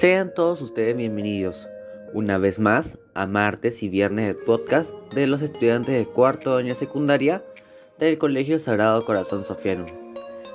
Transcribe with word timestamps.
Sean 0.00 0.32
todos 0.32 0.62
ustedes 0.62 0.96
bienvenidos 0.96 1.68
una 2.14 2.38
vez 2.38 2.58
más 2.58 2.96
a 3.12 3.26
martes 3.26 3.82
y 3.82 3.90
viernes 3.90 4.28
del 4.28 4.36
podcast 4.36 4.94
de 5.12 5.26
los 5.26 5.42
estudiantes 5.42 5.94
de 5.94 6.06
cuarto 6.06 6.56
año 6.56 6.68
de 6.68 6.74
secundaria 6.74 7.44
del 7.98 8.16
Colegio 8.16 8.58
Sagrado 8.58 9.04
Corazón 9.04 9.44
Sofiano. 9.44 9.84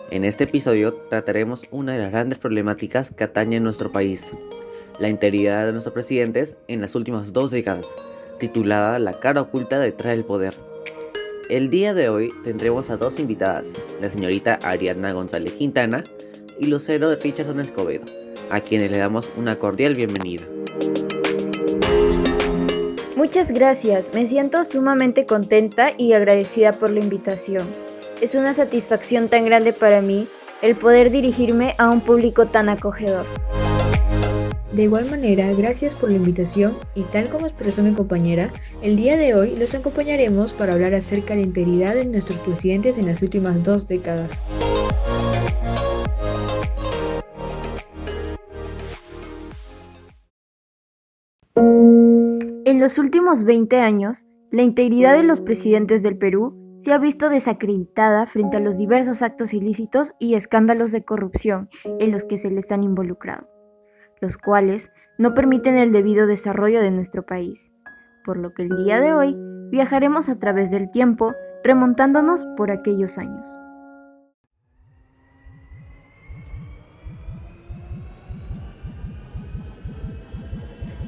En 0.09 0.25
este 0.25 0.45
episodio 0.45 0.95
trataremos 1.11 1.67
una 1.69 1.93
de 1.93 1.99
las 1.99 2.09
grandes 2.09 2.39
problemáticas 2.39 3.11
que 3.11 3.23
atañe 3.23 3.57
a 3.57 3.59
nuestro 3.59 3.91
país, 3.91 4.35
la 4.97 5.09
integridad 5.09 5.67
de 5.67 5.73
nuestros 5.73 5.93
presidentes 5.93 6.57
en 6.67 6.81
las 6.81 6.95
últimas 6.95 7.31
dos 7.31 7.51
décadas, 7.51 7.95
titulada 8.39 8.97
La 8.97 9.19
cara 9.19 9.41
oculta 9.41 9.79
detrás 9.79 10.15
del 10.15 10.25
poder. 10.25 10.55
El 11.51 11.69
día 11.69 11.93
de 11.93 12.09
hoy 12.09 12.31
tendremos 12.43 12.89
a 12.89 12.97
dos 12.97 13.19
invitadas, 13.19 13.73
la 14.01 14.09
señorita 14.09 14.57
Ariadna 14.63 15.13
González 15.13 15.53
Quintana 15.53 16.03
y 16.59 16.65
Lucero 16.65 17.15
Richardson 17.15 17.59
Escobedo 17.59 18.24
a 18.49 18.61
quienes 18.61 18.91
le 18.91 18.97
damos 18.97 19.29
una 19.37 19.57
cordial 19.57 19.95
bienvenida. 19.95 20.43
Muchas 23.15 23.51
gracias, 23.51 24.09
me 24.13 24.25
siento 24.25 24.63
sumamente 24.63 25.25
contenta 25.25 25.93
y 25.97 26.13
agradecida 26.13 26.73
por 26.73 26.89
la 26.89 26.99
invitación. 26.99 27.67
Es 28.21 28.35
una 28.35 28.53
satisfacción 28.53 29.29
tan 29.29 29.45
grande 29.45 29.73
para 29.73 30.01
mí 30.01 30.27
el 30.61 30.75
poder 30.75 31.11
dirigirme 31.11 31.75
a 31.77 31.89
un 31.89 32.01
público 32.01 32.45
tan 32.45 32.69
acogedor. 32.69 33.25
De 34.71 34.83
igual 34.83 35.09
manera, 35.09 35.51
gracias 35.53 35.95
por 35.95 36.09
la 36.09 36.17
invitación 36.17 36.77
y 36.95 37.03
tal 37.03 37.29
como 37.29 37.47
expresó 37.47 37.81
mi 37.81 37.93
compañera, 37.93 38.49
el 38.81 38.97
día 38.97 39.15
de 39.15 39.33
hoy 39.33 39.55
los 39.55 39.73
acompañaremos 39.73 40.51
para 40.51 40.73
hablar 40.73 40.93
acerca 40.93 41.33
de 41.33 41.41
la 41.41 41.47
integridad 41.47 41.95
de 41.95 42.05
nuestros 42.05 42.39
presidentes 42.39 42.97
en 42.97 43.05
las 43.05 43.21
últimas 43.21 43.63
dos 43.63 43.87
décadas. 43.87 44.41
Los 52.85 52.99
últimos 52.99 53.43
20 53.43 53.81
años, 53.81 54.27
la 54.51 54.61
integridad 54.61 55.17
de 55.17 55.23
los 55.23 55.41
presidentes 55.41 56.03
del 56.03 56.19
Perú 56.19 56.79
se 56.83 56.93
ha 56.93 56.99
visto 56.99 57.29
desacreditada 57.29 58.27
frente 58.27 58.57
a 58.57 58.59
los 58.59 58.77
diversos 58.77 59.23
actos 59.23 59.55
ilícitos 59.55 60.13
y 60.19 60.35
escándalos 60.35 60.91
de 60.91 61.03
corrupción 61.03 61.67
en 61.99 62.11
los 62.11 62.25
que 62.25 62.37
se 62.37 62.51
les 62.51 62.71
han 62.71 62.83
involucrado, 62.83 63.49
los 64.21 64.37
cuales 64.37 64.91
no 65.17 65.33
permiten 65.33 65.77
el 65.77 65.91
debido 65.91 66.27
desarrollo 66.27 66.79
de 66.79 66.91
nuestro 66.91 67.25
país, 67.25 67.73
por 68.23 68.37
lo 68.37 68.53
que 68.53 68.61
el 68.61 68.77
día 68.77 69.01
de 69.01 69.13
hoy 69.13 69.35
viajaremos 69.71 70.29
a 70.29 70.37
través 70.37 70.69
del 70.69 70.91
tiempo 70.91 71.33
remontándonos 71.63 72.45
por 72.55 72.69
aquellos 72.69 73.17
años. 73.17 73.49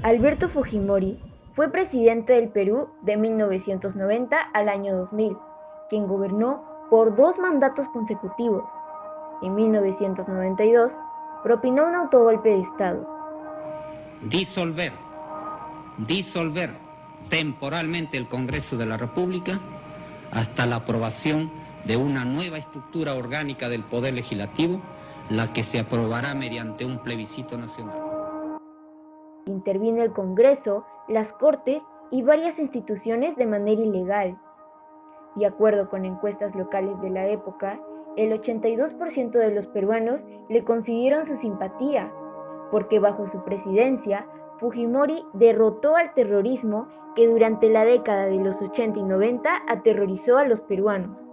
Alberto 0.01 0.49
Fujimori 0.49 1.19
fue 1.57 1.71
presidente 1.71 2.33
del 2.33 2.49
Perú 2.49 2.87
de 3.01 3.17
1990 3.17 4.39
al 4.39 4.69
año 4.69 4.95
2000, 4.95 5.35
quien 5.89 6.07
gobernó 6.07 6.63
por 6.91 7.15
dos 7.15 7.39
mandatos 7.39 7.89
consecutivos. 7.89 8.63
En 9.41 9.55
1992 9.55 10.99
propinó 11.41 11.87
un 11.87 11.95
autogolpe 11.95 12.49
de 12.49 12.59
Estado. 12.59 13.09
Disolver, 14.21 14.93
disolver 15.97 16.69
temporalmente 17.31 18.19
el 18.19 18.27
Congreso 18.27 18.77
de 18.77 18.85
la 18.85 18.97
República 18.97 19.59
hasta 20.31 20.67
la 20.67 20.75
aprobación 20.75 21.51
de 21.85 21.97
una 21.97 22.23
nueva 22.23 22.59
estructura 22.59 23.15
orgánica 23.15 23.67
del 23.67 23.83
Poder 23.83 24.13
Legislativo, 24.13 24.79
la 25.31 25.51
que 25.53 25.63
se 25.63 25.79
aprobará 25.79 26.35
mediante 26.35 26.85
un 26.85 26.99
plebiscito 26.99 27.57
nacional. 27.57 27.97
Interviene 29.47 30.03
el 30.03 30.11
Congreso 30.11 30.85
las 31.07 31.33
Cortes 31.33 31.85
y 32.11 32.21
varias 32.21 32.59
instituciones 32.59 33.35
de 33.35 33.45
manera 33.45 33.81
ilegal. 33.81 34.37
De 35.35 35.45
acuerdo 35.45 35.89
con 35.89 36.05
encuestas 36.05 36.55
locales 36.55 36.99
de 37.01 37.09
la 37.09 37.27
época, 37.27 37.79
el 38.15 38.31
82% 38.31 39.31
de 39.31 39.51
los 39.51 39.67
peruanos 39.67 40.27
le 40.49 40.63
consiguieron 40.63 41.25
su 41.25 41.35
simpatía, 41.35 42.11
porque 42.71 42.99
bajo 42.99 43.27
su 43.27 43.43
presidencia, 43.43 44.27
Fujimori 44.59 45.23
derrotó 45.33 45.95
al 45.95 46.13
terrorismo 46.13 46.87
que 47.15 47.27
durante 47.27 47.69
la 47.69 47.85
década 47.85 48.25
de 48.25 48.37
los 48.37 48.61
80 48.61 48.99
y 48.99 49.03
90 49.03 49.49
aterrorizó 49.67 50.37
a 50.37 50.45
los 50.45 50.61
peruanos. 50.61 51.23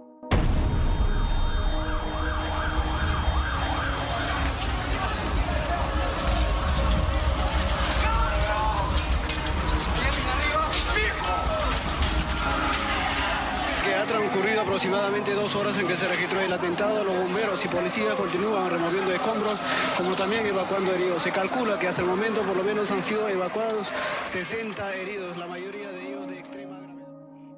Aproximadamente 14.65 15.31
dos 15.35 15.55
horas 15.55 15.77
en 15.77 15.87
que 15.87 15.95
se 15.95 16.07
registró 16.07 16.41
el 16.41 16.51
atentado. 16.51 17.03
Los 17.03 17.15
bomberos 17.15 17.63
y 17.63 17.67
policías 17.67 18.15
continúan 18.15 18.69
removiendo 18.71 19.11
escombros, 19.11 19.59
como 19.95 20.15
también 20.15 20.45
evacuando 20.45 20.91
heridos. 20.91 21.21
Se 21.21 21.31
calcula 21.31 21.77
que 21.77 21.87
hasta 21.87 22.01
el 22.01 22.07
momento 22.07 22.41
por 22.41 22.57
lo 22.57 22.63
menos 22.63 22.89
han 22.89 23.03
sido 23.03 23.29
evacuados 23.29 23.91
60 24.25 24.95
heridos, 24.95 25.37
la 25.37 25.45
mayoría 25.45 25.89
de 25.91 26.07
ellos 26.07 26.27
de 26.27 26.39
extrema 26.39 26.79
gravedad. 26.79 27.07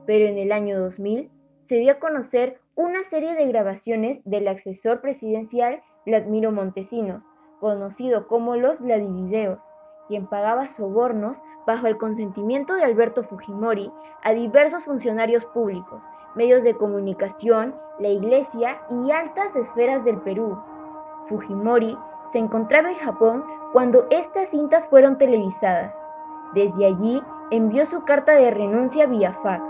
Pero 0.06 0.26
en 0.26 0.38
el 0.38 0.52
año 0.52 0.80
2000 0.80 1.32
se 1.66 1.76
dio 1.76 1.94
a 1.94 2.00
conocer 2.00 2.60
una 2.76 3.04
serie 3.04 3.36
de 3.36 3.48
grabaciones 3.48 4.20
del 4.26 4.48
asesor 4.50 5.00
presidencial 5.00 5.82
Vladimiro 6.06 6.52
Montesinos, 6.52 7.24
conocido 7.62 8.28
como 8.28 8.58
los 8.58 8.82
Vladivideos 8.82 9.60
quien 10.08 10.26
pagaba 10.28 10.68
sobornos 10.68 11.44
bajo 11.66 11.88
el 11.88 11.98
consentimiento 11.98 12.74
de 12.74 12.84
Alberto 12.84 13.24
Fujimori 13.24 13.92
a 14.24 14.34
diversos 14.34 14.86
funcionarios 14.86 15.46
públicos, 15.46 16.04
medios 16.36 16.64
de 16.64 16.76
comunicación, 16.76 17.76
la 18.00 18.10
iglesia 18.10 18.80
y 18.90 19.12
altas 19.12 19.56
esferas 19.56 20.04
del 20.06 20.18
Perú. 20.22 20.58
Fujimori 21.28 21.98
se 22.28 22.40
encontraba 22.40 22.90
en 22.90 22.98
Japón 22.98 23.44
cuando 23.74 24.08
estas 24.10 24.50
cintas 24.50 24.88
fueron 24.88 25.18
televisadas. 25.18 25.94
Desde 26.54 26.86
allí 26.86 27.22
envió 27.52 27.86
su 27.86 28.04
carta 28.04 28.34
de 28.36 28.52
renuncia 28.52 29.06
vía 29.06 29.34
fax, 29.44 29.64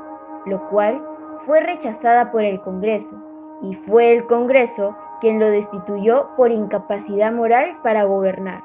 lo 0.45 0.67
cual 0.69 1.01
fue 1.45 1.59
rechazada 1.61 2.31
por 2.31 2.41
el 2.41 2.61
Congreso, 2.61 3.15
y 3.61 3.75
fue 3.75 4.13
el 4.13 4.27
Congreso 4.27 4.95
quien 5.19 5.39
lo 5.39 5.47
destituyó 5.47 6.29
por 6.35 6.51
incapacidad 6.51 7.31
moral 7.31 7.77
para 7.81 8.03
gobernar. 8.03 8.63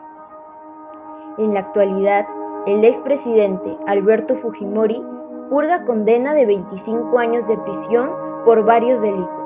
En 1.39 1.55
la 1.55 1.61
actualidad, 1.61 2.27
el 2.67 2.85
expresidente 2.85 3.77
Alberto 3.87 4.37
Fujimori 4.37 5.03
purga 5.49 5.85
condena 5.85 6.35
de 6.35 6.47
25 6.47 7.19
años 7.19 7.47
de 7.47 7.57
prisión 7.59 8.11
por 8.45 8.65
varios 8.65 9.01
delitos 9.01 9.42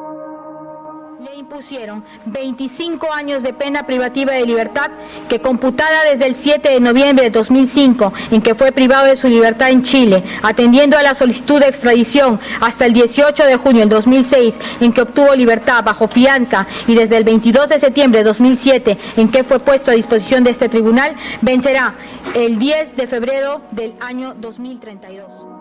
le 1.26 1.36
impusieron 1.40 2.04
25 2.26 3.12
años 3.12 3.42
de 3.42 3.52
pena 3.52 3.84
privativa 3.84 4.32
de 4.34 4.46
libertad 4.46 4.90
que 5.28 5.40
computada 5.40 6.04
desde 6.04 6.26
el 6.26 6.36
7 6.36 6.68
de 6.68 6.78
noviembre 6.78 7.24
de 7.24 7.30
2005 7.30 8.12
en 8.30 8.42
que 8.42 8.54
fue 8.54 8.70
privado 8.70 9.06
de 9.06 9.16
su 9.16 9.26
libertad 9.26 9.70
en 9.70 9.82
Chile, 9.82 10.22
atendiendo 10.42 10.96
a 10.96 11.02
la 11.02 11.14
solicitud 11.14 11.58
de 11.58 11.66
extradición 11.66 12.38
hasta 12.60 12.86
el 12.86 12.92
18 12.92 13.44
de 13.44 13.56
junio 13.56 13.80
del 13.80 13.88
2006 13.88 14.60
en 14.80 14.92
que 14.92 15.02
obtuvo 15.02 15.34
libertad 15.34 15.82
bajo 15.82 16.06
fianza 16.06 16.66
y 16.86 16.94
desde 16.94 17.16
el 17.16 17.24
22 17.24 17.70
de 17.70 17.80
septiembre 17.80 18.20
de 18.20 18.24
2007 18.24 18.98
en 19.16 19.28
que 19.28 19.42
fue 19.42 19.58
puesto 19.58 19.90
a 19.90 19.94
disposición 19.94 20.44
de 20.44 20.50
este 20.50 20.68
tribunal, 20.68 21.16
vencerá 21.40 21.94
el 22.34 22.58
10 22.58 22.96
de 22.96 23.06
febrero 23.08 23.62
del 23.72 23.94
año 24.00 24.34
2032. 24.38 25.55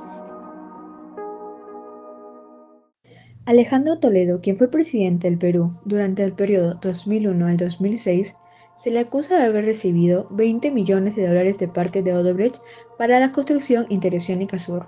Alejandro 3.47 3.99
Toledo, 3.99 4.41
quien 4.41 4.57
fue 4.57 4.71
presidente 4.71 5.29
del 5.29 5.37
Perú 5.37 5.71
durante 5.85 6.23
el 6.23 6.33
periodo 6.33 6.79
2001 6.81 7.45
al 7.45 7.57
2006, 7.57 8.35
se 8.73 8.89
le 8.89 8.97
acusa 8.97 9.37
de 9.37 9.43
haber 9.43 9.65
recibido 9.65 10.25
20 10.31 10.71
millones 10.71 11.15
de 11.15 11.27
dólares 11.27 11.59
de 11.59 11.67
parte 11.67 12.01
de 12.01 12.15
Odebrecht 12.15 12.59
para 12.97 13.19
la 13.19 13.31
construcción 13.31 13.85
interoceánica 13.89 14.57
sur. 14.57 14.87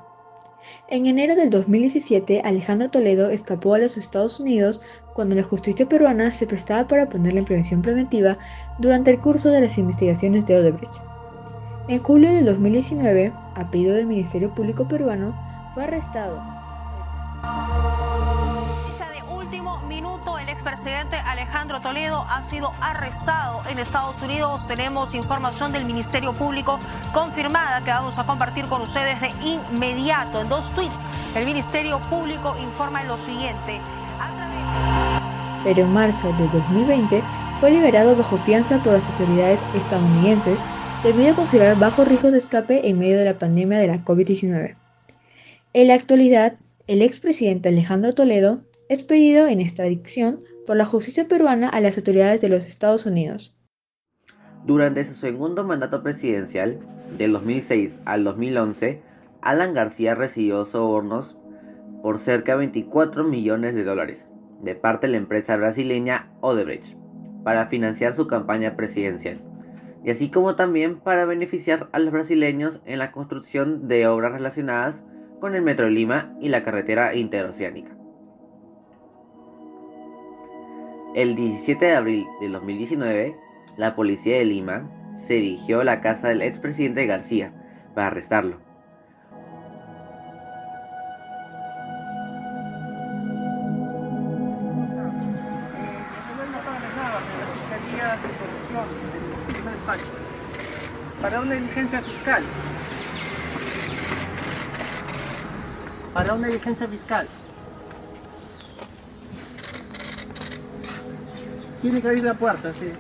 En 0.88 1.06
enero 1.06 1.36
del 1.36 1.52
2017, 1.52 2.42
Alejandro 2.44 2.90
Toledo 2.90 3.30
escapó 3.30 3.76
a 3.76 3.78
los 3.78 3.96
Estados 3.96 4.40
Unidos 4.40 4.82
cuando 5.14 5.36
la 5.36 5.44
justicia 5.44 5.88
peruana 5.88 6.32
se 6.32 6.48
prestaba 6.48 6.88
para 6.88 7.10
ponerle 7.10 7.42
en 7.42 7.46
prevención 7.46 7.84
preventiva 7.84 8.40
durante 8.80 9.12
el 9.12 9.20
curso 9.20 9.50
de 9.50 9.62
las 9.62 9.78
investigaciones 9.78 10.48
de 10.48 10.58
Odebrecht. 10.58 10.96
En 11.90 12.02
julio 12.02 12.34
del 12.34 12.46
2019, 12.46 13.34
a 13.54 13.70
pedido 13.70 13.94
del 13.94 14.08
Ministerio 14.08 14.50
Público 14.56 14.88
peruano, 14.88 15.36
fue 15.76 15.84
arrestado 15.84 16.42
expresidente 20.68 21.16
Alejandro 21.16 21.80
Toledo 21.80 22.26
ha 22.30 22.42
sido 22.44 22.74
arrestado 22.82 23.62
en 23.70 23.80
Estados 23.80 24.22
Unidos. 24.22 24.68
Tenemos 24.68 25.14
información 25.16 25.72
del 25.72 25.86
Ministerio 25.86 26.34
Público 26.34 26.78
confirmada 27.14 27.82
que 27.86 27.92
vamos 27.92 28.20
a 28.20 28.26
compartir 28.26 28.66
con 28.66 28.82
ustedes 28.82 29.22
de 29.22 29.30
inmediato. 29.48 30.42
En 30.42 30.50
dos 30.50 30.70
tweets, 30.72 31.06
el 31.38 31.46
Ministerio 31.46 32.02
Público 32.10 32.54
informa 32.62 33.06
lo 33.06 33.16
siguiente. 33.16 33.80
Pero 35.64 35.84
en 35.84 35.94
marzo 35.94 36.34
de 36.34 36.50
2020 36.50 37.24
fue 37.62 37.72
liberado 37.72 38.18
bajo 38.18 38.38
fianza 38.38 38.84
por 38.84 38.92
las 38.92 39.08
autoridades 39.08 39.62
estadounidenses 39.74 40.60
debido 41.02 41.32
a 41.32 41.36
considerar 41.36 41.80
bajos 41.80 42.06
riesgos 42.10 42.34
de 42.34 42.40
escape 42.40 42.90
en 42.90 43.00
medio 43.00 43.18
de 43.18 43.26
la 43.26 43.40
pandemia 43.40 43.78
de 43.80 43.88
la 43.88 44.04
COVID-19. 44.04 44.76
En 45.72 45.88
la 45.88 45.94
actualidad, 45.94 46.56
el 46.88 47.02
expresidente 47.02 47.70
Alejandro 47.70 48.14
Toledo 48.14 48.64
es 48.90 49.04
pedido 49.04 49.48
en 49.48 49.62
extradición 49.62 50.40
por 50.68 50.76
la 50.76 50.86
justicia 50.86 51.28
peruana 51.30 51.70
a 51.70 51.80
las 51.80 51.98
autoridades 51.98 52.42
de 52.42 52.50
los 52.50 52.68
Estados 52.68 53.06
Unidos. 53.06 53.58
Durante 54.66 55.06
su 55.06 55.14
segundo 55.14 55.64
mandato 55.64 56.04
presidencial, 56.04 56.80
del 57.18 57.32
2006 57.32 58.00
al 58.04 58.26
2011, 58.26 59.02
Alan 59.42 59.74
García 59.74 60.14
recibió 60.14 60.66
sobornos 60.66 61.38
por 62.04 62.20
cerca 62.20 62.52
de 62.52 62.58
24 62.60 63.24
millones 63.24 63.76
de 63.76 63.86
dólares 63.86 64.28
de 64.62 64.76
parte 64.76 65.08
de 65.08 65.12
la 65.12 65.18
empresa 65.20 65.56
brasileña 65.56 66.34
Odebrecht 66.42 66.98
para 67.46 67.68
financiar 67.68 68.14
su 68.14 68.28
campaña 68.28 68.76
presidencial, 68.76 69.40
y 70.04 70.12
así 70.12 70.30
como 70.30 70.56
también 70.56 71.00
para 71.00 71.24
beneficiar 71.26 71.88
a 71.94 72.00
los 72.00 72.12
brasileños 72.12 72.82
en 72.86 73.00
la 73.00 73.14
construcción 73.14 73.88
de 73.88 74.06
obras 74.08 74.34
relacionadas 74.34 75.04
con 75.40 75.56
el 75.56 75.62
Metro 75.62 75.90
Lima 75.90 76.36
y 76.42 76.50
la 76.50 76.64
carretera 76.64 77.16
interoceánica. 77.16 77.97
El 81.18 81.34
17 81.34 81.84
de 81.84 81.96
abril 81.96 82.28
de 82.40 82.48
2019, 82.48 83.36
la 83.76 83.96
policía 83.96 84.38
de 84.38 84.46
Lima 84.46 84.88
se 85.12 85.34
dirigió 85.34 85.82
a 85.82 85.84
la 85.84 86.00
casa 86.00 86.28
del 86.28 86.44
expresidente 86.44 87.08
García 87.08 87.52
para 87.96 88.06
arrestarlo. 88.06 88.60
Para 101.20 101.42
una 101.42 101.56
diligencia 101.56 102.00
fiscal. 102.00 102.44
Para 106.14 106.34
una 106.36 106.46
diligencia 106.46 106.88
fiscal. 106.88 107.28
Tiene 111.88 112.02
que 112.02 112.08
abrir 112.10 112.24
la 112.26 112.34
puerta, 112.34 112.74
sí. 112.74 112.92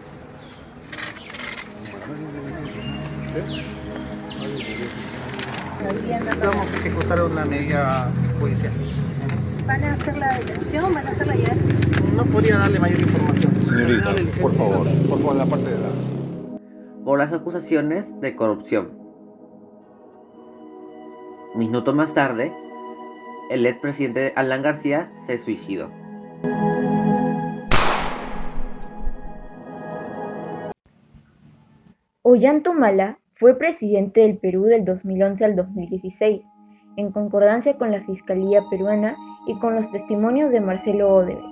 Vamos 6.41 6.71
a 6.71 6.75
ejecutar 6.77 7.21
una 7.21 7.43
medida 7.43 8.09
judicial. 8.39 8.71
¿Van 9.65 9.83
a 9.83 9.91
hacer 9.91 10.17
la 10.17 10.37
detención? 10.37 10.93
¿Van 10.93 11.05
a 11.05 11.09
hacerla 11.09 11.33
ayer? 11.33 11.57
No 12.15 12.23
podría 12.27 12.59
darle 12.59 12.79
mayor 12.79 13.01
información. 13.01 13.51
Señorita, 13.61 14.15
por 14.41 14.53
favor, 14.53 14.87
por 15.09 15.19
favor, 15.19 15.35
la 15.35 15.45
parte 15.45 15.65
de 15.65 15.75
edad. 15.75 15.91
Por 17.03 17.19
las 17.19 17.33
acusaciones 17.33 18.17
de 18.21 18.37
corrupción. 18.37 18.97
Minutos 21.55 21.93
más 21.93 22.13
tarde, 22.13 22.53
el 23.49 23.65
expresidente 23.65 24.31
Alan 24.37 24.61
García 24.61 25.11
se 25.25 25.37
suicidó. 25.37 25.91
Ollantumala 32.29 33.19
fue 33.35 33.57
presidente 33.57 34.19
del 34.19 34.37
Perú 34.37 34.63
del 34.63 34.83
2011 34.83 35.45
al 35.45 35.55
2016, 35.55 36.51
en 36.97 37.13
concordancia 37.13 37.77
con 37.77 37.89
la 37.89 38.03
Fiscalía 38.03 38.63
peruana 38.69 39.15
y 39.47 39.57
con 39.59 39.75
los 39.75 39.89
testimonios 39.89 40.51
de 40.51 40.59
Marcelo 40.59 41.07
Odebrecht, 41.09 41.47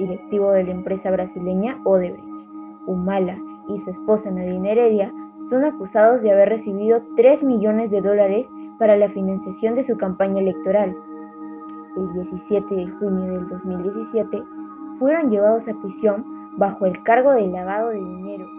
directivo 0.00 0.50
de 0.50 0.64
la 0.64 0.72
empresa 0.72 1.12
brasileña 1.12 1.80
Odebrecht. 1.84 2.26
Humala 2.88 3.38
y 3.68 3.78
su 3.78 3.90
esposa 3.90 4.32
Nadine 4.32 4.72
Heredia 4.72 5.12
son 5.48 5.64
acusados 5.64 6.22
de 6.22 6.32
haber 6.32 6.48
recibido 6.48 7.04
3 7.16 7.44
millones 7.44 7.92
de 7.92 8.00
dólares 8.00 8.50
para 8.80 8.96
la 8.96 9.08
financiación 9.08 9.76
de 9.76 9.84
su 9.84 9.96
campaña 9.96 10.40
electoral. 10.40 10.92
El 11.96 12.12
17 12.14 12.74
de 12.74 12.88
junio 12.98 13.32
del 13.32 13.46
2017 13.46 14.42
fueron 14.98 15.30
llevados 15.30 15.68
a 15.68 15.80
prisión 15.80 16.24
bajo 16.56 16.84
el 16.84 17.00
cargo 17.04 17.30
de 17.30 17.46
lavado 17.46 17.90
de 17.90 17.98
dinero 17.98 18.55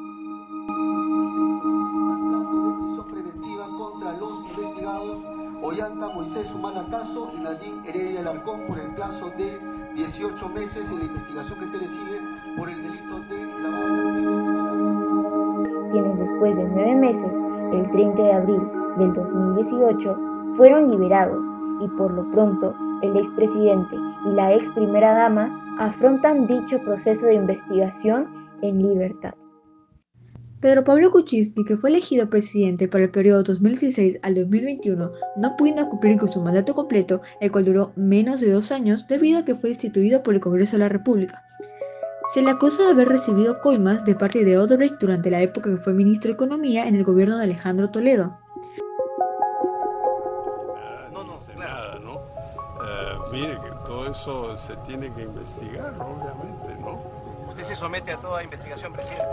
Ollanta 5.78 6.10
Moisés 6.10 6.52
Humana 6.56 6.88
Tazo 6.90 7.30
y 7.38 7.40
Nadine 7.40 7.88
Heredia 7.88 8.22
Alarcón 8.22 8.66
por 8.66 8.80
el 8.80 8.96
plazo 8.96 9.30
de 9.38 9.60
18 9.94 10.50
meses 10.50 10.90
en 10.90 10.98
la 10.98 11.06
investigación 11.06 11.60
que 11.60 11.66
se 11.68 11.78
le 11.78 11.88
sigue 11.88 12.20
por 12.58 12.68
el 12.68 12.82
delito 12.82 13.20
de 13.30 13.46
lavado 13.62 13.94
de 13.94 14.02
activos. 14.10 15.92
Quienes 15.92 16.18
después 16.18 16.56
de 16.56 16.64
nueve 16.64 16.96
meses, 16.96 17.32
el 17.74 17.92
30 17.92 18.24
de 18.24 18.34
abril 18.34 18.62
del 18.98 19.14
2018, 19.14 20.18
fueron 20.58 20.90
liberados 20.90 21.46
y 21.80 21.88
por 21.90 22.12
lo 22.12 22.28
pronto 22.32 22.74
el 23.04 23.16
expresidente 23.16 23.96
y 24.26 24.30
la 24.30 24.56
ex 24.56 24.72
primera 24.72 25.14
dama 25.14 25.78
afrontan 25.78 26.48
dicho 26.48 26.80
proceso 26.80 27.28
de 27.28 27.36
investigación 27.36 28.50
en 28.64 28.82
libertad. 28.82 29.36
Pedro 30.60 30.84
Pablo 30.84 31.12
Kuczynski, 31.12 31.64
que 31.64 31.78
fue 31.78 31.92
elegido 31.92 32.32
presidente 32.32 32.88
para 32.88 33.04
el 33.04 33.12
periodo 33.12 33.44
2016 33.44 34.20
al 34.24 34.34
2021, 34.34 35.12
no 35.36 35.56
pudiendo 35.56 35.88
cumplir 35.88 36.18
con 36.18 36.30
su 36.30 36.42
mandato 36.42 36.74
completo, 36.74 37.22
el 37.42 37.52
cual 37.52 37.66
duró 37.66 37.92
menos 37.96 38.42
de 38.42 38.52
dos 38.52 38.72
años 38.72 39.08
debido 39.08 39.40
a 39.40 39.46
que 39.46 39.54
fue 39.54 39.70
destituido 39.70 40.24
por 40.24 40.34
el 40.34 40.42
Congreso 40.42 40.74
de 40.74 40.80
la 40.80 40.90
República. 40.90 41.44
Se 42.34 42.42
le 42.42 42.50
acusa 42.50 42.84
de 42.84 42.90
haber 42.90 43.08
recibido 43.08 43.62
coimas 43.62 44.04
de 44.04 44.16
parte 44.16 44.44
de 44.44 44.58
Odebrecht 44.58 45.00
durante 45.00 45.30
la 45.30 45.44
época 45.44 45.70
que 45.70 45.78
fue 45.78 45.94
ministro 45.94 46.30
de 46.30 46.34
Economía 46.34 46.88
en 46.88 46.96
el 46.96 47.04
gobierno 47.04 47.38
de 47.38 47.44
Alejandro 47.44 47.92
Toledo. 47.92 48.40
No, 51.14 51.24
no, 51.24 51.36
nada, 51.56 52.00
¿no? 52.00 52.16
Eh, 52.16 53.18
mire 53.32 53.54
que 53.54 53.70
todo 53.86 54.10
eso 54.10 54.58
se 54.58 54.76
tiene 54.78 55.14
que 55.14 55.22
investigar, 55.22 55.94
obviamente, 56.02 56.82
¿no? 56.82 57.07
¿Usted 57.58 57.74
se 57.74 57.76
somete 57.76 58.12
a 58.12 58.20
toda 58.20 58.44
investigación, 58.44 58.94
presidente? 58.94 59.26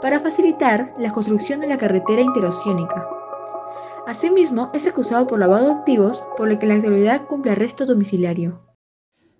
para 0.00 0.20
facilitar 0.20 0.94
la 0.98 1.12
construcción 1.12 1.60
de 1.60 1.66
la 1.66 1.76
carretera 1.76 2.22
interoceánica. 2.22 3.06
Asimismo, 4.06 4.70
es 4.72 4.86
acusado 4.86 5.26
por 5.26 5.38
lavado 5.38 5.66
de 5.66 5.72
activos, 5.72 6.22
por 6.38 6.48
lo 6.48 6.58
que 6.58 6.64
en 6.64 6.70
la 6.70 6.74
actualidad 6.76 7.26
cumple 7.26 7.52
arresto 7.52 7.84
domiciliario. 7.84 8.62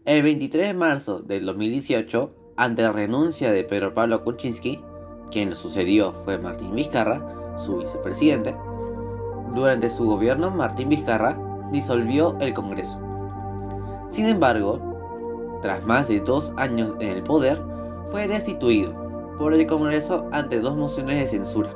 El 0.04 0.22
23 0.22 0.66
de 0.66 0.74
marzo 0.74 1.20
del 1.20 1.46
2018, 1.46 2.52
ante 2.56 2.82
la 2.82 2.92
renuncia 2.92 3.50
de 3.50 3.64
Pedro 3.64 3.94
Pablo 3.94 4.24
Kuczynski, 4.24 4.82
quien 5.30 5.50
lo 5.50 5.56
sucedió 5.56 6.12
fue 6.12 6.36
Martín 6.36 6.74
Vizcarra, 6.74 7.56
su 7.58 7.78
vicepresidente, 7.78 8.54
durante 9.54 9.88
su 9.88 10.04
gobierno 10.04 10.50
Martín 10.50 10.90
Vizcarra 10.90 11.38
disolvió 11.72 12.36
el 12.40 12.52
Congreso. 12.52 13.05
Sin 14.08 14.26
embargo, 14.26 15.58
tras 15.62 15.84
más 15.84 16.08
de 16.08 16.20
dos 16.20 16.52
años 16.56 16.94
en 17.00 17.10
el 17.10 17.22
poder, 17.22 17.60
fue 18.10 18.28
destituido 18.28 18.94
por 19.38 19.52
el 19.52 19.66
Congreso 19.66 20.28
ante 20.32 20.60
dos 20.60 20.76
mociones 20.76 21.18
de 21.18 21.26
censura. 21.26 21.70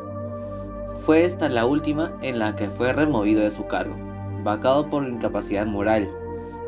Fue 0.95 1.25
esta 1.25 1.49
la 1.49 1.67
última 1.67 2.13
en 2.23 2.39
la 2.39 2.57
que 2.57 2.69
fue 2.69 2.93
removido 2.93 3.43
de 3.43 3.51
su 3.51 3.67
cargo, 3.67 3.95
vacado 4.43 4.89
por 4.89 5.07
incapacidad 5.07 5.67
moral, 5.67 6.09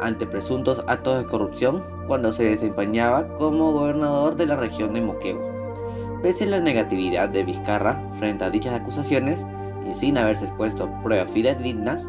ante 0.01 0.27
presuntos 0.27 0.85
actos 0.89 1.19
de 1.19 1.27
corrupción 1.27 1.85
cuando 2.07 2.33
se 2.33 2.45
desempeñaba 2.45 3.29
como 3.39 3.73
gobernador 3.73 4.37
de 4.37 4.47
la 4.47 4.57
región 4.57 4.95
de 4.95 5.01
Moquegua. 5.01 5.45
Pese 6.23 6.45
a 6.45 6.49
la 6.49 6.61
negatividad 6.61 7.29
de 7.29 7.45
Vizcarra 7.45 8.01
frente 8.19 8.45
a 8.45 8.51
dichas 8.51 8.81
acusaciones 8.81 9.47
y 9.89 9.95
sin 9.95 10.19
haberse 10.19 10.47
expuesto 10.47 10.89
pruebas 11.03 11.31
fidedignas, 11.31 12.09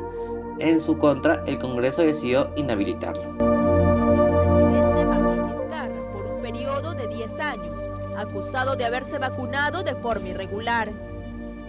en 0.59 0.79
su 0.79 0.97
contra 0.97 1.43
el 1.45 1.59
Congreso 1.59 2.01
decidió 2.01 2.51
inhabilitarlo. 2.55 3.53
acusado 8.23 8.75
de 8.75 8.85
haberse 8.85 9.19
vacunado 9.19 9.83
de 9.83 9.95
forma 9.95 10.29
irregular. 10.29 10.89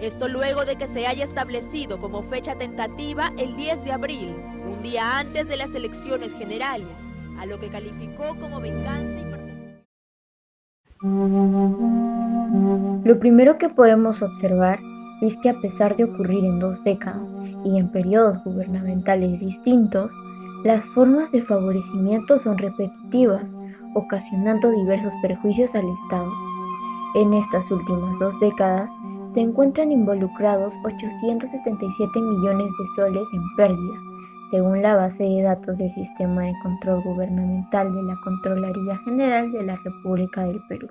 Esto 0.00 0.28
luego 0.28 0.64
de 0.64 0.76
que 0.76 0.88
se 0.88 1.06
haya 1.06 1.24
establecido 1.24 1.98
como 1.98 2.22
fecha 2.22 2.56
tentativa 2.56 3.32
el 3.38 3.56
10 3.56 3.84
de 3.84 3.92
abril, 3.92 4.34
un 4.66 4.82
día 4.82 5.18
antes 5.18 5.46
de 5.48 5.56
las 5.56 5.74
elecciones 5.74 6.32
generales, 6.34 7.00
a 7.38 7.46
lo 7.46 7.58
que 7.58 7.68
calificó 7.68 8.36
como 8.40 8.60
venganza 8.60 9.18
y 9.18 9.24
persecución. 9.24 9.84
Lo 13.04 13.18
primero 13.18 13.58
que 13.58 13.68
podemos 13.68 14.22
observar 14.22 14.80
es 15.20 15.36
que 15.38 15.50
a 15.50 15.60
pesar 15.60 15.96
de 15.96 16.04
ocurrir 16.04 16.44
en 16.44 16.58
dos 16.58 16.82
décadas 16.84 17.36
y 17.64 17.78
en 17.78 17.88
periodos 17.90 18.42
gubernamentales 18.44 19.40
distintos, 19.40 20.12
las 20.64 20.84
formas 20.86 21.30
de 21.30 21.42
favorecimiento 21.42 22.38
son 22.38 22.58
repetitivas, 22.58 23.54
ocasionando 23.94 24.70
diversos 24.70 25.12
perjuicios 25.22 25.74
al 25.74 25.88
Estado. 25.88 26.32
En 27.14 27.32
estas 27.34 27.70
últimas 27.70 28.18
dos 28.18 28.38
décadas 28.40 28.90
se 29.28 29.40
encuentran 29.40 29.92
involucrados 29.92 30.74
877 30.84 32.20
millones 32.20 32.72
de 32.78 32.86
soles 32.96 33.28
en 33.32 33.42
pérdida, 33.56 34.00
según 34.50 34.82
la 34.82 34.96
base 34.96 35.24
de 35.24 35.42
datos 35.42 35.78
del 35.78 35.90
Sistema 35.90 36.42
de 36.42 36.54
Control 36.62 37.02
Gubernamental 37.02 37.92
de 37.94 38.02
la 38.02 38.16
Contraloría 38.24 38.98
General 39.04 39.52
de 39.52 39.62
la 39.64 39.76
República 39.76 40.44
del 40.44 40.60
Perú. 40.68 40.88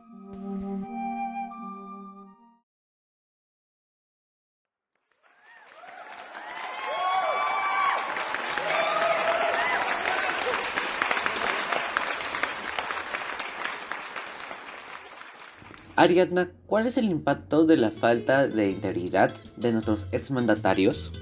Ariadna, 16.03 16.51
¿cuál 16.67 16.85
es 16.85 16.97
el 16.97 17.05
impacto 17.05 17.65
de 17.65 17.77
la 17.77 17.89
falta 17.89 18.45
de 18.45 18.71
integridad 18.71 19.31
de 19.55 19.71
nuestros 19.71 20.05
exmandatarios? 20.11 21.13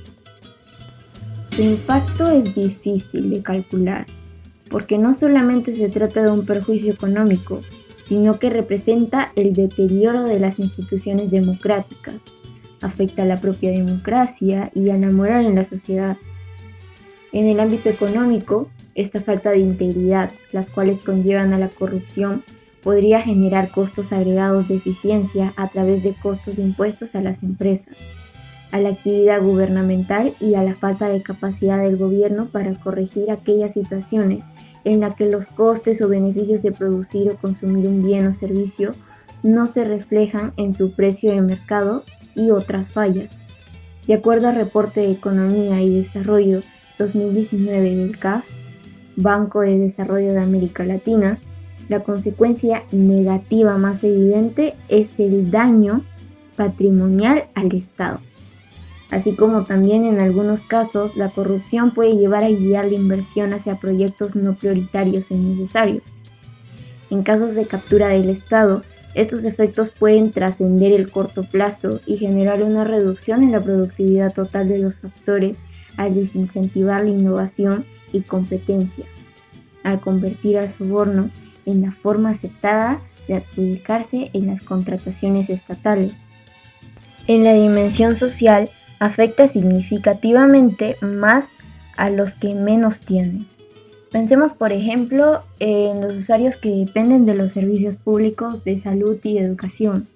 Su 1.51 1.61
impacto 1.61 2.27
es 2.31 2.55
difícil 2.55 3.29
de 3.29 3.43
calcular, 3.43 4.07
porque 4.71 4.97
no 4.97 5.13
solamente 5.13 5.75
se 5.75 5.87
trata 5.89 6.23
de 6.23 6.31
un 6.31 6.47
perjuicio 6.47 6.91
económico, 6.91 7.61
sino 8.07 8.39
que 8.39 8.49
representa 8.49 9.31
el 9.35 9.53
deterioro 9.53 10.23
de 10.23 10.39
las 10.39 10.57
instituciones 10.57 11.29
democráticas, 11.29 12.15
afecta 12.81 13.21
a 13.21 13.25
la 13.27 13.37
propia 13.37 13.69
democracia 13.69 14.71
y 14.73 14.89
a 14.89 14.97
la 14.97 15.11
moral 15.11 15.45
en 15.45 15.55
la 15.55 15.65
sociedad. 15.65 16.17
En 17.31 17.45
el 17.45 17.59
ámbito 17.59 17.87
económico, 17.87 18.67
esta 18.95 19.19
falta 19.19 19.51
de 19.51 19.59
integridad, 19.59 20.31
las 20.51 20.71
cuales 20.71 20.97
conllevan 20.99 21.53
a 21.53 21.59
la 21.59 21.69
corrupción, 21.69 22.43
podría 22.81 23.21
generar 23.21 23.71
costos 23.71 24.11
agregados 24.11 24.67
de 24.67 24.75
eficiencia 24.75 25.53
a 25.55 25.67
través 25.67 26.03
de 26.03 26.13
costos 26.13 26.57
impuestos 26.57 27.15
a 27.15 27.21
las 27.21 27.43
empresas, 27.43 27.95
a 28.71 28.79
la 28.79 28.89
actividad 28.89 29.41
gubernamental 29.41 30.33
y 30.39 30.55
a 30.55 30.63
la 30.63 30.73
falta 30.73 31.09
de 31.09 31.21
capacidad 31.21 31.81
del 31.81 31.97
gobierno 31.97 32.47
para 32.47 32.73
corregir 32.75 33.29
aquellas 33.29 33.73
situaciones 33.73 34.45
en 34.83 35.01
las 35.01 35.15
que 35.15 35.29
los 35.29 35.47
costes 35.47 36.01
o 36.01 36.07
beneficios 36.07 36.63
de 36.63 36.71
producir 36.71 37.29
o 37.29 37.37
consumir 37.37 37.87
un 37.87 38.03
bien 38.03 38.25
o 38.27 38.33
servicio 38.33 38.91
no 39.43 39.67
se 39.67 39.83
reflejan 39.83 40.53
en 40.57 40.73
su 40.73 40.93
precio 40.93 41.31
de 41.31 41.41
mercado 41.41 42.03
y 42.35 42.51
otras 42.51 42.91
fallas. 42.91 43.37
De 44.07 44.13
acuerdo 44.15 44.47
al 44.47 44.55
reporte 44.55 45.01
de 45.01 45.11
Economía 45.11 45.81
y 45.81 45.97
Desarrollo 45.97 46.61
2019 46.97 47.95
del 47.95 48.17
CAF, 48.17 48.45
Banco 49.15 49.61
de 49.61 49.77
Desarrollo 49.77 50.33
de 50.33 50.39
América 50.39 50.83
Latina, 50.83 51.39
la 51.91 52.03
consecuencia 52.03 52.85
negativa 52.93 53.77
más 53.77 54.05
evidente 54.05 54.75
es 54.87 55.19
el 55.19 55.51
daño 55.51 56.05
patrimonial 56.55 57.49
al 57.53 57.75
Estado. 57.75 58.21
Así 59.09 59.35
como 59.35 59.65
también 59.65 60.05
en 60.05 60.21
algunos 60.21 60.63
casos 60.63 61.17
la 61.17 61.27
corrupción 61.27 61.91
puede 61.91 62.15
llevar 62.15 62.45
a 62.45 62.49
guiar 62.49 62.85
la 62.85 62.95
inversión 62.95 63.53
hacia 63.53 63.75
proyectos 63.75 64.37
no 64.37 64.53
prioritarios 64.55 65.31
e 65.31 65.33
innecesarios. 65.33 66.01
En 67.09 67.23
casos 67.23 67.55
de 67.55 67.65
captura 67.65 68.07
del 68.07 68.29
Estado, 68.29 68.83
estos 69.13 69.43
efectos 69.43 69.89
pueden 69.89 70.31
trascender 70.31 70.93
el 70.93 71.11
corto 71.11 71.43
plazo 71.43 71.99
y 72.05 72.15
generar 72.15 72.63
una 72.63 72.85
reducción 72.85 73.43
en 73.43 73.51
la 73.51 73.59
productividad 73.59 74.33
total 74.33 74.69
de 74.69 74.79
los 74.79 74.99
factores 74.99 75.61
al 75.97 76.15
desincentivar 76.15 77.03
la 77.03 77.09
innovación 77.09 77.83
y 78.13 78.21
competencia, 78.21 79.03
al 79.83 79.99
convertir 79.99 80.57
al 80.57 80.69
soborno 80.69 81.29
en 81.71 81.81
la 81.81 81.91
forma 81.91 82.31
aceptada 82.31 82.99
de 83.27 83.35
adjudicarse 83.35 84.29
en 84.33 84.47
las 84.47 84.61
contrataciones 84.61 85.49
estatales. 85.49 86.13
En 87.27 87.43
la 87.43 87.53
dimensión 87.53 88.15
social, 88.15 88.69
afecta 88.99 89.47
significativamente 89.47 90.95
más 91.01 91.53
a 91.97 92.09
los 92.09 92.35
que 92.35 92.53
menos 92.53 93.01
tienen. 93.01 93.47
Pensemos, 94.11 94.53
por 94.53 94.71
ejemplo, 94.71 95.41
en 95.59 96.01
los 96.01 96.15
usuarios 96.15 96.57
que 96.57 96.69
dependen 96.69 97.25
de 97.25 97.33
los 97.33 97.53
servicios 97.53 97.95
públicos 97.95 98.63
de 98.63 98.77
salud 98.77 99.17
y 99.23 99.37
educación. 99.37 100.07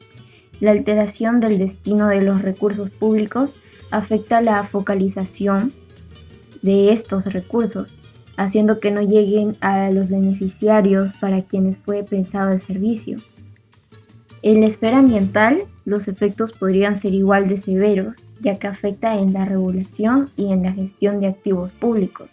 La 0.60 0.72
alteración 0.72 1.40
del 1.40 1.58
destino 1.58 2.08
de 2.10 2.22
los 2.22 2.42
recursos 2.42 2.90
públicos 2.90 3.56
afecta 3.92 4.42
la 4.42 4.64
focalización 4.66 5.74
de 6.62 6.92
estos 6.92 7.26
recursos, 7.26 7.98
haciendo 8.38 8.80
que 8.80 8.92
no 8.92 9.02
lleguen 9.02 9.58
a 9.62 9.92
los 9.92 10.10
beneficiarios 10.10 11.12
para 11.20 11.44
quienes 11.44 11.78
fue 11.78 12.04
pensado 12.04 12.52
el 12.52 12.60
servicio. 12.60 13.18
En 14.42 14.62
la 14.62 14.68
esfera 14.68 15.00
ambiental, 15.00 15.64
los 15.86 16.08
efectos 16.08 16.52
podrían 16.52 16.96
ser 16.96 17.14
igual 17.14 17.48
de 17.48 17.58
severos, 17.58 18.28
ya 18.42 18.60
que 18.60 18.68
afecta 18.68 19.16
en 19.18 19.34
la 19.34 19.46
regulación 19.46 20.30
y 20.38 20.52
en 20.52 20.64
la 20.64 20.74
gestión 20.74 21.20
de 21.20 21.28
activos 21.28 21.72
públicos. 21.72 22.30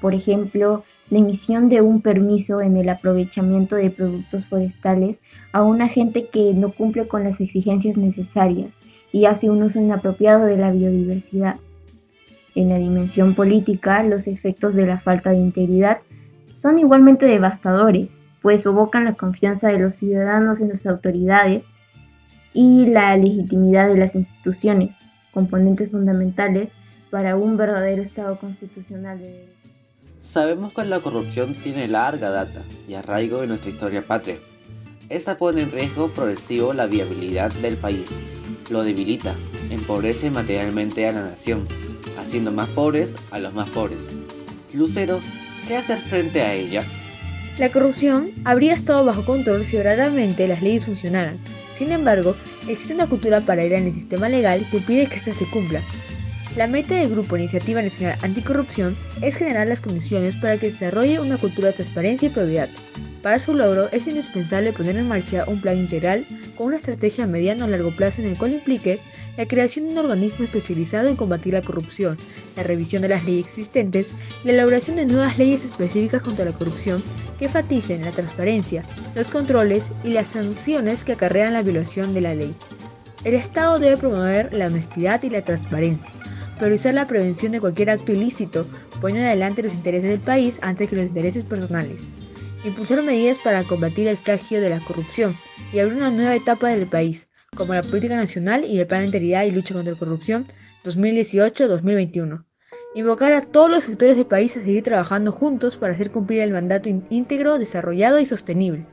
Por 0.00 0.14
ejemplo, 0.14 0.84
la 1.10 1.18
emisión 1.18 1.68
de 1.68 1.80
un 1.80 2.00
permiso 2.00 2.60
en 2.60 2.76
el 2.76 2.88
aprovechamiento 2.88 3.76
de 3.76 3.90
productos 3.90 4.46
forestales 4.46 5.20
a 5.52 5.62
un 5.62 5.82
agente 5.82 6.26
que 6.26 6.54
no 6.54 6.72
cumple 6.72 7.06
con 7.06 7.24
las 7.24 7.40
exigencias 7.40 7.96
necesarias 7.96 8.70
y 9.12 9.26
hace 9.26 9.48
un 9.48 9.62
uso 9.62 9.80
inapropiado 9.80 10.46
de 10.46 10.56
la 10.56 10.72
biodiversidad. 10.72 11.56
En 12.54 12.68
la 12.68 12.78
dimensión 12.78 13.34
política, 13.34 14.02
los 14.02 14.26
efectos 14.26 14.74
de 14.74 14.86
la 14.86 15.00
falta 15.00 15.30
de 15.30 15.38
integridad 15.38 15.98
son 16.50 16.78
igualmente 16.78 17.26
devastadores, 17.26 18.18
pues 18.42 18.64
evocan 18.64 19.04
la 19.04 19.14
confianza 19.14 19.68
de 19.68 19.78
los 19.78 19.94
ciudadanos 19.94 20.60
en 20.60 20.68
las 20.68 20.86
autoridades 20.86 21.66
y 22.52 22.86
la 22.86 23.16
legitimidad 23.16 23.88
de 23.88 23.98
las 23.98 24.14
instituciones, 24.14 24.96
componentes 25.32 25.90
fundamentales 25.90 26.70
para 27.10 27.36
un 27.36 27.56
verdadero 27.56 28.02
Estado 28.02 28.38
constitucional. 28.38 29.20
Sabemos 30.20 30.72
que 30.72 30.84
la 30.84 31.00
corrupción 31.00 31.54
tiene 31.54 31.88
larga 31.88 32.30
data 32.30 32.62
y 32.88 32.94
arraigo 32.94 33.42
en 33.42 33.48
nuestra 33.48 33.70
historia 33.70 34.06
patria. 34.06 34.36
Esta 35.08 35.36
pone 35.36 35.62
en 35.62 35.70
riesgo 35.70 36.08
progresivo 36.08 36.72
la 36.72 36.86
viabilidad 36.86 37.52
del 37.54 37.76
país, 37.76 38.10
lo 38.70 38.82
debilita, 38.82 39.34
empobrece 39.70 40.30
materialmente 40.30 41.06
a 41.06 41.12
la 41.12 41.22
nación, 41.22 41.64
haciendo 42.18 42.52
más 42.52 42.68
pobres 42.68 43.14
a 43.30 43.38
los 43.38 43.54
más 43.54 43.68
pobres. 43.70 43.98
Lucero, 44.72 45.20
¿qué 45.66 45.76
hacer 45.76 45.98
frente 45.98 46.42
a 46.42 46.54
ella? 46.54 46.84
La 47.58 47.70
corrupción 47.70 48.32
habría 48.44 48.72
estado 48.72 49.04
bajo 49.04 49.24
control 49.24 49.64
si 49.64 49.76
verdaderamente 49.76 50.48
las 50.48 50.62
leyes 50.62 50.86
funcionaran. 50.86 51.38
Sin 51.72 51.92
embargo, 51.92 52.34
existe 52.68 52.94
una 52.94 53.08
cultura 53.08 53.40
paralela 53.40 53.78
en 53.78 53.86
el 53.86 53.92
sistema 53.92 54.28
legal 54.28 54.66
que 54.70 54.78
impide 54.78 55.06
que 55.06 55.16
ésta 55.16 55.32
se 55.32 55.46
cumpla, 55.46 55.80
la 56.56 56.68
meta 56.68 56.94
del 56.94 57.10
Grupo 57.10 57.36
Iniciativa 57.36 57.82
Nacional 57.82 58.16
Anticorrupción 58.22 58.96
es 59.20 59.34
generar 59.34 59.66
las 59.66 59.80
condiciones 59.80 60.36
para 60.36 60.56
que 60.56 60.66
se 60.66 60.84
desarrolle 60.84 61.18
una 61.18 61.36
cultura 61.36 61.68
de 61.68 61.74
transparencia 61.74 62.28
y 62.28 62.30
probidad. 62.30 62.68
Para 63.22 63.40
su 63.40 63.54
logro 63.54 63.88
es 63.90 64.06
indispensable 64.06 64.72
poner 64.72 64.96
en 64.96 65.08
marcha 65.08 65.46
un 65.48 65.60
plan 65.60 65.76
integral 65.76 66.24
con 66.54 66.68
una 66.68 66.76
estrategia 66.76 67.24
a 67.24 67.26
mediano 67.26 67.64
o 67.64 67.68
largo 67.68 67.90
plazo 67.90 68.22
en 68.22 68.28
el 68.28 68.36
cual 68.36 68.52
implique 68.52 69.00
la 69.36 69.46
creación 69.46 69.86
de 69.86 69.92
un 69.92 69.98
organismo 69.98 70.44
especializado 70.44 71.08
en 71.08 71.16
combatir 71.16 71.54
la 71.54 71.62
corrupción, 71.62 72.18
la 72.56 72.62
revisión 72.62 73.02
de 73.02 73.08
las 73.08 73.24
leyes 73.24 73.46
existentes, 73.46 74.08
la 74.44 74.52
elaboración 74.52 74.96
de 74.96 75.06
nuevas 75.06 75.38
leyes 75.38 75.64
específicas 75.64 76.22
contra 76.22 76.44
la 76.44 76.52
corrupción 76.52 77.02
que 77.38 77.46
enfaticen 77.46 78.04
la 78.04 78.12
transparencia, 78.12 78.84
los 79.14 79.28
controles 79.28 79.90
y 80.04 80.10
las 80.10 80.28
sanciones 80.28 81.04
que 81.04 81.12
acarrean 81.12 81.52
la 81.52 81.62
violación 81.62 82.14
de 82.14 82.20
la 82.20 82.34
ley. 82.34 82.54
El 83.24 83.34
Estado 83.34 83.78
debe 83.78 83.96
promover 83.96 84.52
la 84.52 84.66
honestidad 84.66 85.22
y 85.22 85.30
la 85.30 85.42
transparencia, 85.42 86.12
priorizar 86.58 86.94
la 86.94 87.08
prevención 87.08 87.52
de 87.52 87.60
cualquier 87.60 87.90
acto 87.90 88.12
ilícito, 88.12 88.66
poniendo 89.00 89.26
adelante 89.26 89.62
los 89.62 89.74
intereses 89.74 90.10
del 90.10 90.20
país 90.20 90.58
antes 90.62 90.88
que 90.88 90.96
los 90.96 91.08
intereses 91.08 91.42
personales, 91.42 92.00
impulsar 92.64 93.02
medidas 93.02 93.38
para 93.38 93.64
combatir 93.64 94.06
el 94.08 94.16
flagio 94.16 94.60
de 94.60 94.70
la 94.70 94.80
corrupción 94.80 95.36
y 95.72 95.78
abrir 95.78 95.96
una 95.96 96.10
nueva 96.10 96.36
etapa 96.36 96.68
del 96.68 96.86
país, 96.86 97.26
como 97.54 97.74
la 97.74 97.82
política 97.82 98.16
nacional 98.16 98.64
y 98.64 98.78
el 98.78 98.86
plan 98.86 99.00
de 99.00 99.06
integridad 99.06 99.44
y 99.44 99.50
lucha 99.50 99.74
contra 99.74 99.92
la 99.92 99.98
corrupción 99.98 100.46
2018-2021. 100.84 102.44
Invocar 102.94 103.32
a 103.32 103.40
todos 103.40 103.70
los 103.70 103.84
sectores 103.84 104.16
del 104.16 104.26
país 104.26 104.56
a 104.56 104.60
seguir 104.60 104.82
trabajando 104.82 105.32
juntos 105.32 105.76
para 105.76 105.94
hacer 105.94 106.10
cumplir 106.10 106.40
el 106.40 106.52
mandato 106.52 106.88
íntegro, 107.10 107.58
desarrollado 107.58 108.20
y 108.20 108.26
sostenible. 108.26 108.86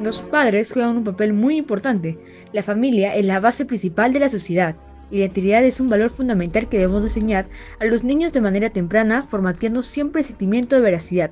Los 0.00 0.20
padres 0.20 0.72
juegan 0.72 0.96
un 0.96 1.04
papel 1.04 1.32
muy 1.32 1.56
importante. 1.56 2.18
La 2.52 2.62
familia 2.62 3.14
es 3.14 3.24
la 3.24 3.40
base 3.40 3.64
principal 3.64 4.12
de 4.12 4.20
la 4.20 4.28
sociedad 4.28 4.76
y 5.10 5.18
la 5.18 5.26
integridad 5.26 5.64
es 5.64 5.78
un 5.80 5.88
valor 5.88 6.10
fundamental 6.10 6.68
que 6.68 6.78
debemos 6.78 7.02
enseñar 7.02 7.46
a 7.78 7.84
los 7.84 8.02
niños 8.02 8.32
de 8.32 8.40
manera 8.40 8.70
temprana, 8.70 9.22
formateando 9.22 9.82
siempre 9.82 10.22
el 10.22 10.26
sentimiento 10.26 10.74
de 10.74 10.82
veracidad, 10.82 11.30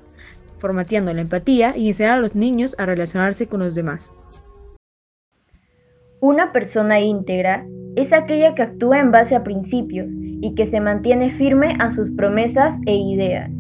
formateando 0.59 1.12
la 1.14 1.23
empatía 1.23 1.76
y 1.76 1.88
enseñar 1.88 2.19
a 2.19 2.21
los 2.21 2.35
niños 2.35 2.76
a 2.79 2.87
relacionarse 2.87 3.47
con 3.47 3.61
los 3.61 3.75
demás. 3.75 4.12
Una 6.23 6.53
persona 6.53 7.00
íntegra 7.00 7.67
es 7.97 8.12
aquella 8.12 8.55
que 8.55 8.61
actúa 8.61 9.00
en 9.00 9.11
base 9.11 9.35
a 9.35 9.43
principios 9.43 10.12
y 10.19 10.55
que 10.55 10.67
se 10.67 10.79
mantiene 10.79 11.31
firme 11.31 11.77
a 11.79 11.91
sus 11.91 12.11
promesas 12.11 12.79
e 12.85 12.95
ideas. 12.95 13.55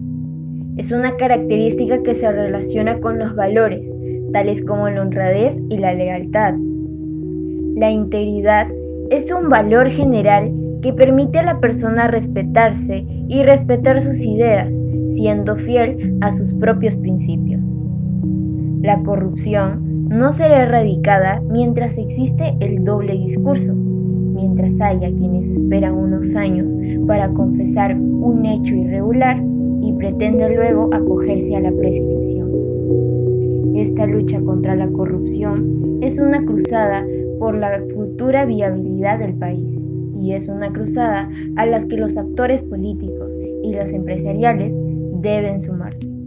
Es 0.76 0.92
una 0.92 1.16
característica 1.16 2.02
que 2.02 2.14
se 2.14 2.30
relaciona 2.30 3.00
con 3.00 3.18
los 3.18 3.34
valores, 3.34 3.90
tales 4.34 4.62
como 4.62 4.90
la 4.90 5.00
honradez 5.00 5.58
y 5.70 5.78
la 5.78 5.94
lealtad. 5.94 6.52
La 7.76 7.90
integridad 7.90 8.66
es 9.08 9.32
un 9.32 9.48
valor 9.48 9.88
general 9.88 10.52
que 10.82 10.92
permite 10.92 11.38
a 11.38 11.44
la 11.44 11.60
persona 11.60 12.08
respetarse 12.08 13.06
y 13.28 13.42
respetar 13.42 14.02
sus 14.02 14.20
ideas, 14.20 14.74
siendo 15.08 15.56
fiel 15.56 16.18
a 16.20 16.30
sus 16.30 16.52
propios 16.52 16.94
principios. 16.96 17.66
La 18.82 19.02
corrupción 19.02 19.89
no 20.10 20.32
será 20.32 20.64
erradicada 20.64 21.40
mientras 21.48 21.96
existe 21.96 22.56
el 22.58 22.82
doble 22.82 23.12
discurso, 23.12 23.72
mientras 23.72 24.80
haya 24.80 25.08
quienes 25.14 25.46
esperan 25.46 25.94
unos 25.94 26.34
años 26.34 26.74
para 27.06 27.32
confesar 27.32 27.96
un 27.96 28.44
hecho 28.44 28.74
irregular 28.74 29.40
y 29.80 29.92
pretenden 29.92 30.56
luego 30.56 30.92
acogerse 30.92 31.54
a 31.54 31.60
la 31.60 31.70
prescripción. 31.70 32.50
Esta 33.76 34.04
lucha 34.06 34.40
contra 34.40 34.74
la 34.74 34.88
corrupción 34.88 35.98
es 36.02 36.18
una 36.18 36.44
cruzada 36.44 37.06
por 37.38 37.54
la 37.56 37.80
futura 37.94 38.44
viabilidad 38.46 39.20
del 39.20 39.34
país 39.34 39.80
y 40.20 40.32
es 40.32 40.48
una 40.48 40.72
cruzada 40.72 41.30
a 41.54 41.66
las 41.66 41.86
que 41.86 41.96
los 41.96 42.16
actores 42.16 42.64
políticos 42.64 43.32
y 43.62 43.72
los 43.74 43.92
empresariales 43.92 44.74
deben 45.22 45.60
sumarse. 45.60 46.19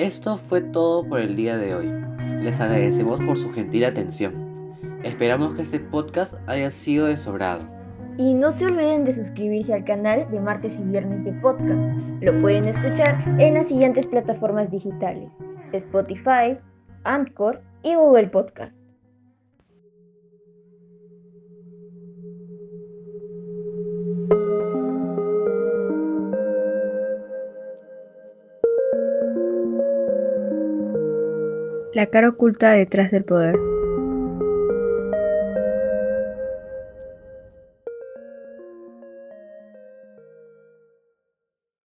Esto 0.00 0.38
fue 0.38 0.62
todo 0.62 1.06
por 1.06 1.20
el 1.20 1.36
día 1.36 1.58
de 1.58 1.74
hoy. 1.74 1.92
Les 2.42 2.58
agradecemos 2.58 3.20
por 3.20 3.36
su 3.36 3.50
gentil 3.50 3.84
atención. 3.84 4.74
Esperamos 5.04 5.54
que 5.54 5.60
este 5.60 5.78
podcast 5.78 6.36
haya 6.46 6.70
sido 6.70 7.04
de 7.04 7.18
sobrado. 7.18 7.68
Y 8.16 8.32
no 8.32 8.50
se 8.50 8.64
olviden 8.64 9.04
de 9.04 9.12
suscribirse 9.12 9.74
al 9.74 9.84
canal 9.84 10.26
de 10.30 10.40
martes 10.40 10.78
y 10.78 10.84
viernes 10.84 11.26
de 11.26 11.34
podcast. 11.34 11.86
Lo 12.22 12.40
pueden 12.40 12.64
escuchar 12.64 13.22
en 13.38 13.52
las 13.52 13.68
siguientes 13.68 14.06
plataformas 14.06 14.70
digitales: 14.70 15.28
Spotify, 15.74 16.56
Anchor 17.04 17.60
y 17.82 17.94
Google 17.94 18.28
Podcast. 18.28 18.79
La 32.00 32.06
cara 32.06 32.30
oculta 32.30 32.70
detrás 32.70 33.10
del 33.10 33.24
poder. 33.24 33.56